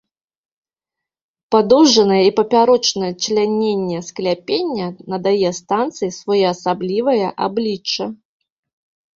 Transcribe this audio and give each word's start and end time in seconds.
Падоўжнае 1.55 2.21
і 2.27 2.31
папярочнае 2.39 3.11
чляненне 3.25 3.99
скляпення 4.09 4.87
надае 5.15 5.49
станцыі 5.61 6.11
своеасаблівае 6.19 7.21
аблічча. 7.51 8.05